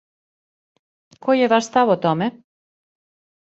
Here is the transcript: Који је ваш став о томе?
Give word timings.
Који 1.27 1.43
је 1.45 1.51
ваш 1.55 1.69
став 1.69 1.95
о 1.97 2.01
томе? 2.09 2.33